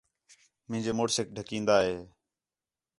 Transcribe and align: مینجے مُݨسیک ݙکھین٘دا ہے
مینجے 0.69 0.91
مُݨسیک 0.97 1.27
ݙکھین٘دا 1.35 1.77
ہے 1.85 1.95